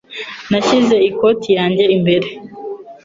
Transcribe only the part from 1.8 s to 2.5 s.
imbere.